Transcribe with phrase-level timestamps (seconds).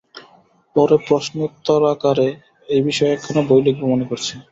[0.75, 2.27] পরে প্রশ্নোত্তরাকারে
[2.69, 4.33] এই বিষয়ে একখানা বই লিখব মনে করছি।